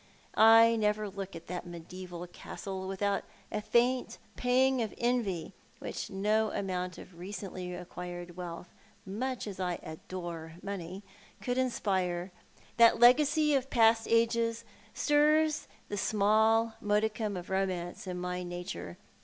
[0.33, 6.49] I never look at that mediaeval castle without a faint pang of envy, which no
[6.49, 8.73] amount of recently acquired wealth,
[9.05, 11.03] much as I adore money,
[11.39, 12.31] could inspire.
[12.79, 18.97] Tiiat legacy of past ages stirs the small modicum of romance in my nature.